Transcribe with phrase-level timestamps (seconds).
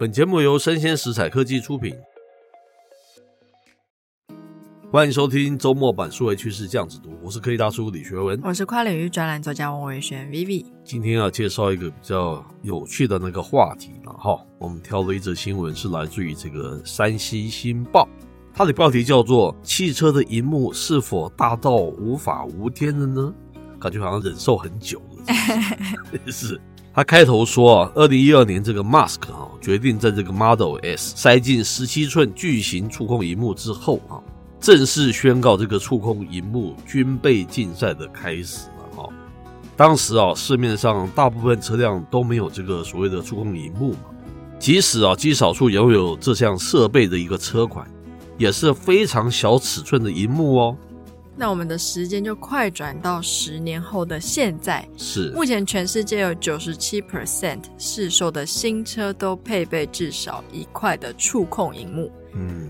[0.00, 1.94] 本节目由生鲜食材科技出品，
[4.90, 7.10] 欢迎收听周末版数位趋势酱子读。
[7.22, 10.64] 我是科技大叔李学文，我是跨领域专栏作家王维轩 Vivi。
[10.82, 14.42] 今天要介绍一个比较有趣的那个话题了哈。
[14.56, 18.08] 我们挑了一则新闻，是来自于这个山西新报，
[18.54, 23.34] 它的标题叫做“汽车的荧幕是否大到无法无天了呢？”
[23.78, 26.58] 感觉好像忍受很久了，是。
[26.92, 34.18] 他开头说啊，二零一二年这个 Musk 啊决定在这个 Model S 塞进十七寸巨型触控荧幕之后啊，
[34.60, 39.08] 正式宣告这个触控荧幕军备竞赛的开始了哈。
[39.76, 44.10] 当时啊，市面上大部分车辆都没有这个所谓的触控荧幕嘛，
[44.58, 47.88] 即使啊极少数拥有这项设备的一个车款，
[48.36, 50.76] 也是非常小尺寸的荧幕哦。
[51.40, 62.12] 那我们的时间就快转到十年后的现在，是目前全世界有九十七 percent 市售的新车都配备至少一块的触控荧幕。
[62.34, 62.68] 嗯。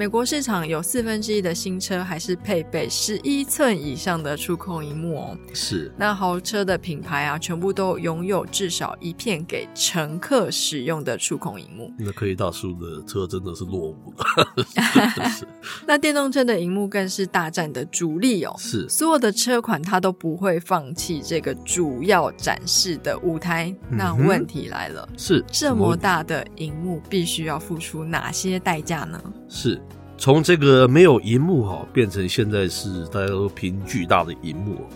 [0.00, 5.38] 美国市场有四分之一的新车还是配备十一寸以上的触控荧幕哦。
[5.52, 11.92] 是，那豪车的品牌啊，全部都拥有至少一片给乘客使用的触控荧幕。
[11.98, 14.64] 那科技大叔的车真的是落伍了。
[15.36, 15.46] 是
[15.86, 18.54] 那电动车的荧幕更是大战的主力哦。
[18.56, 23.68] 是，所有的车款它都不会放弃这个主要展示的舞台。
[23.90, 29.22] 嗯、那问题来了，是这么大的荧幕必须要付出哪些代价呢？
[29.46, 29.78] 是。
[30.20, 34.86] 从这个没有荧幕哈，变成现在是大家都凭巨大的荧幕，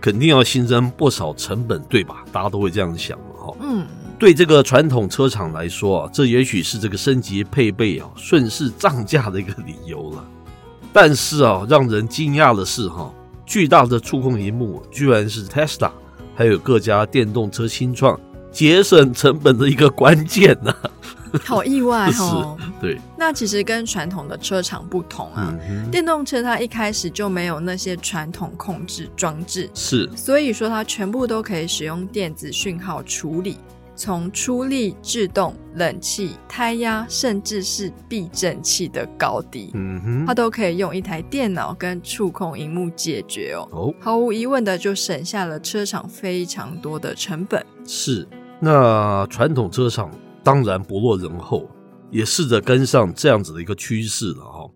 [0.00, 2.24] 肯定要新增不少成本，对吧？
[2.30, 3.52] 大家都会这样想哈。
[3.60, 3.84] 嗯，
[4.16, 10.24] 对这个传统车厂来说啊，这也许是这个升级配备啊顺势涨价的一个理由了。
[10.94, 13.12] 但是啊，让人惊讶的是哈，
[13.44, 15.90] 巨大的触控荧幕居然是 Tesla
[16.36, 18.18] 还有各家电动车新创
[18.52, 20.72] 节省成本的一个关键呢。
[21.44, 22.56] 好意外哦！
[22.80, 33.58] 对，那其实跟传统的车厂不同啊，嗯、电动车它一开始就没有那些传统控制装置，是，所以说它全部都可以使用电子讯号处理，
[33.94, 43.68] 从出力、制动、冷气、胎压，甚至是避震器的高低，嗯哼，它都可以用一台电脑跟触控荧幕解决哦。
[43.72, 47.64] 哦，毫无疑问的就省下了车厂非常多的成本。
[47.84, 48.26] 是，
[48.58, 50.10] 那传统车厂。
[50.42, 51.68] 当然不落人后，
[52.10, 54.68] 也试着跟上这样子的一个趋势了哈。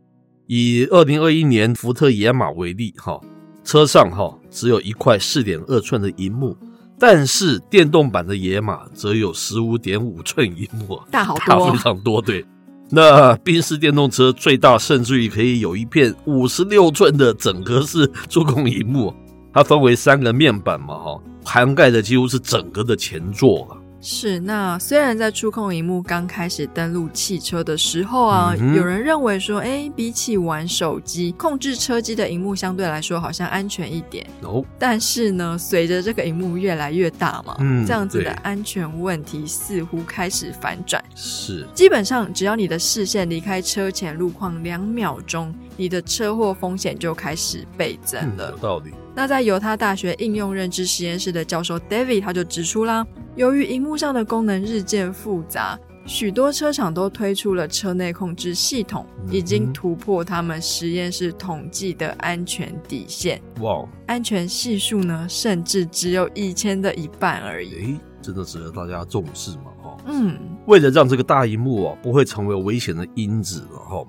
[0.46, 3.18] 以二零二一年福特野马为例哈，
[3.64, 6.54] 车上哈只有一块四点二寸的荧幕，
[6.98, 12.20] 但是电动版的野马则有十五点五寸荧幕，大好多，大非常多。
[12.20, 12.44] 对，
[12.90, 19.14] 那宾士电动车最大甚至于可以有一片五十六寸的整个式触控荧幕，
[19.52, 23.76] 它分为三个面板嘛哈，涵盖的几乎是整个的前座了。
[24.06, 34.26] 是，那虽然在触控荧幕刚开始登陆汽车的时候啊，嗯、有人认为说，哎，比起玩手机，控制车机的荧幕相对来说好像安全一点。
[34.42, 41.02] 哦，但是呢，随着这个荧幕越来越大嘛，嗯，这样子的安全问题似乎开始反转。
[41.14, 48.48] 是，基本上只要你的视线离开车前路况两秒钟，你的车祸风险就开始倍增了。
[48.48, 48.92] 嗯、有道理。
[49.14, 63.40] 那在犹他大学应用认知实验室的教授 David 他就指出啦，由于荧幕上的功能日渐复杂，许多车厂都推出了车内控制系统，已经突破他们实验室统计的安全底线。
[63.60, 67.70] 哇，安全系数呢，甚至只有以前的一半而已。
[67.74, 69.70] 诶，真的值得大家重视嘛？
[69.80, 70.36] 哈，嗯，
[70.66, 74.06] 为了让这个大荧幕啊不会成为危险的因子了哈，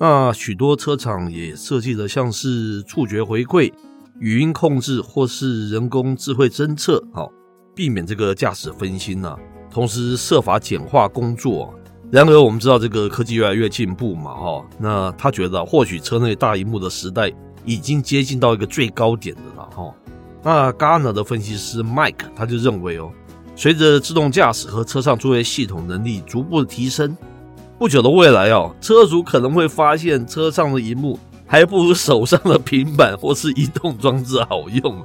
[0.00, 3.72] 那许多车厂也设计了像是触觉回馈。
[4.20, 7.30] 语音控制或是人工智慧侦测，好
[7.74, 9.36] 避免这个驾驶分心呐、
[9.70, 11.72] 同时设法简化工作。
[12.10, 14.64] 然而我们知道这个科技越来越进步嘛，哈。
[14.78, 17.30] 那他觉得或许车内大荧幕的时代
[17.64, 19.94] 已经接近到一个最高点的了，哈。
[20.42, 23.12] 那 g a r n e r 的分析师 Mike 他就认为哦，
[23.54, 27.16] 随着自动驾驶和车上作业系统能力逐步的提升，
[27.78, 31.18] 不久的未来哦，车主可能会发现车上的萤幕。
[31.48, 35.02] 还不如手上的平板或是移动装置好用。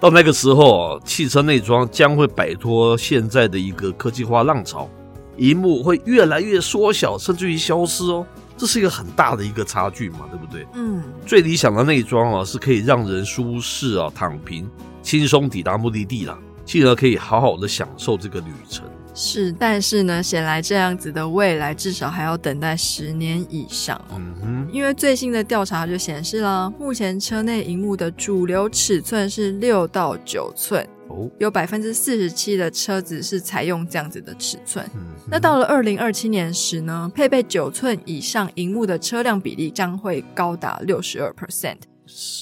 [0.00, 4.88] 到那个时候，汽车内装将会摆脱现在的一个科技化浪潮，
[5.36, 8.26] 荧幕会越来越缩小，甚至于消失哦。
[8.56, 10.66] 这是一个很大的一个差距嘛，对不对？
[10.74, 11.02] 嗯。
[11.26, 14.66] 最理想的内装啊，是可以让人舒适啊，躺平，
[15.02, 18.84] 轻松抵达目的地啦，进而可以好好的享受这个旅程。
[19.14, 24.00] 是，但是呢，显然这样子的未来至少还要等待十年以上。
[24.10, 34.84] 嗯哼，因为最新的调查就显示啦，目前车内荧幕的主流尺寸是六到九寸，哦，有百分之四十七的车子是采用这样子的尺寸。
[34.94, 35.00] 嗯，
[35.30, 41.76] 那到了二零二七年时呢，配备九寸以上荧幕的车辆比例将会高达六十二 percent。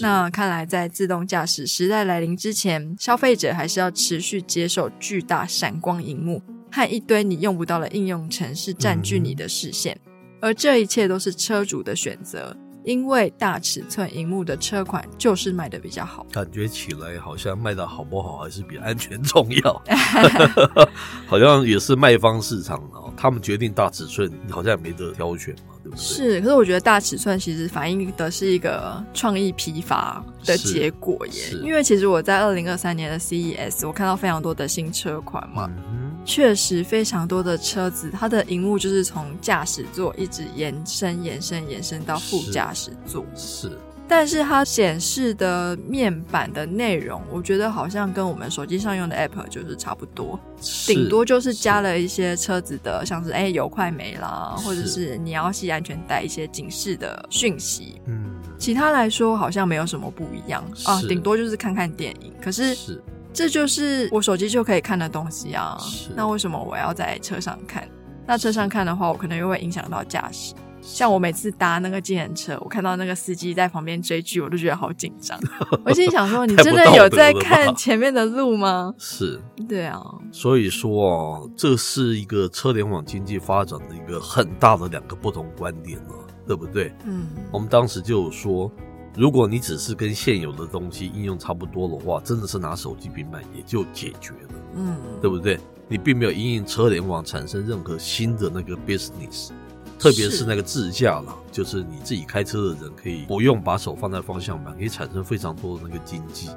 [0.01, 6.43] 那看来，在自动驾驶时代来临之前，消费者还是要持续接受巨大闪光荧幕
[6.73, 12.57] 和一堆你用不到的应用程式占据你的视线，嗯、而这一切都是车主的选择。
[12.85, 19.83] 因为大尺寸荧幕的车款就是卖的比较好，感觉起来好像卖的好不好还是比安全重要
[21.29, 25.97] 好像也是卖方市场哦，他们决定大尺寸，好像也没得挑选嘛，对不对？
[25.97, 35.71] 是，可是我觉得大尺寸其实反映的是一个创意疲乏的结果耶，因为其实我在二零二三年的 CES，我看到非常多的新车款嘛。
[35.93, 43.25] 嗯确实，非常多的车子，它的荧幕就是从驾驶座一直延伸、延伸、延伸到副驾驶座。
[43.35, 50.39] 是，是，但是它显示的面板的内容，我觉得好像跟我们手机上用的 App 就是差不多，
[50.87, 58.01] 顶多就是加了一些车子的，像是哎油快没啦，或者是你要系安全带一些警示的讯息。
[58.07, 62.33] 嗯，其他来说好像没有什么不一样啊，顶多就是看看电影。
[62.41, 62.75] 可是。
[62.75, 63.03] 是
[63.33, 65.79] 这就是我手机就可以看的东西啊，
[66.15, 67.89] 那为什么我要在车上看？
[68.27, 70.55] 那车上看的话，我可能又会影响到驾驶。
[70.81, 75.39] 像我每次搭那个计程车，我看到那个司机在旁边追剧，我都觉得好紧张。
[75.85, 78.93] 我心里想说，你真的有在看前面的路吗？
[78.99, 80.03] 是，对啊。
[80.31, 86.15] 所以说啊，这是一个车联网经济发展的一个很大的两个不同观点了，
[86.47, 86.93] 对不对？
[87.07, 88.71] 嗯，我们当时就有说。
[89.15, 95.59] 如果你只是跟现有的东西应用差不多的话，真的是拿手机平板也就解决了，嗯，对不对？
[95.89, 99.51] 你并没有因应车联网产生任何新的那个 business，
[99.99, 106.49] 特别是那个自驾了，就是你自己开车的人可以不用把手放在方向盘，可以产生非常多的那个经济。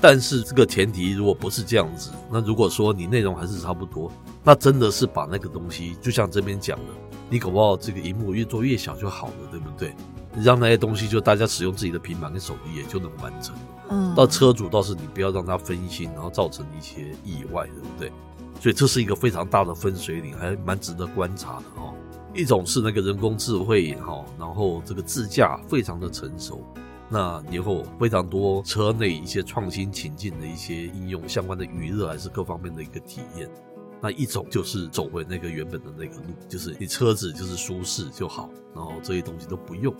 [0.00, 4.10] 但是这个前提如果不是这样子，那如果说你内容还是差不多，
[4.42, 6.86] 那真的是把那个东西，就像这边讲的，
[7.28, 9.94] 你搞不好这个荧幕越做越小就好了，对不对？
[10.34, 13.54] 你让那些东西就大家使用自己的平板跟手机也就能完成。
[13.88, 18.12] 嗯，到车主倒是你不要让他分心，然后造成一些意外，对不对？
[18.60, 21.94] 所以这是一个非常大的分水岭，还蛮值得观察的哦。
[22.32, 26.62] 一种是那个人工智慧哈，然后这个自驾非常的成熟，
[27.08, 33.50] 那以后非常多车内一些创新情境的一些应用相关的娱乐还是各方面的一个体验。
[34.00, 39.92] 那一种就是走回那个原本的那个路，就是你车子就是舒适就好，然后这些东西都不用。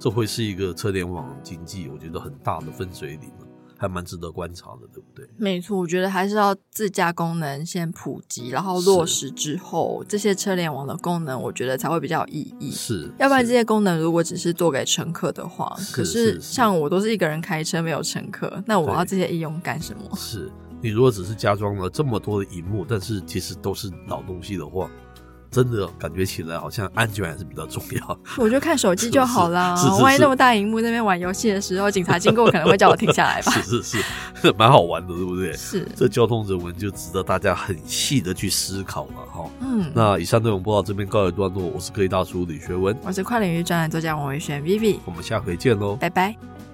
[0.00, 3.30] 这会是一个车联网经济，我觉得很大的分水岭，
[3.76, 5.28] 还蛮值得观察的，对不对？
[5.36, 12.70] 没错，我觉得还是要自驾功能先普及，然后落实之后，这些车联网的功能，我觉得才会比较有意义。
[12.70, 20.16] 是，要不然这些功能如果只是做给乘客的话，是可是像我都是一个人开车，没有乘客，那我要这些应用干什么？
[20.16, 20.50] 是，
[20.80, 24.90] 你如果只是加装了这么多的荧幕，但是其实都是老东西的话。
[25.50, 28.18] 真的感觉起来好像安全还是比较重要。
[28.38, 29.74] 我就看手机就好啦。
[30.00, 33.52] 万一那么大荧幕那边玩游戏的时候，警察经过可能会叫我停下来吧。
[33.52, 34.02] 是 是
[34.34, 35.52] 是， 蛮好玩的，对不对？
[35.54, 35.86] 是。
[35.96, 39.50] 这交通人文就值得大家很细的去思考了哈。
[39.60, 39.90] 嗯。
[39.94, 46.69] 那以上内容播到这边告一段落，我是科技大叔李学文，我是跨领域专栏作家王维轩 Vivi，我们下回见喽，拜拜。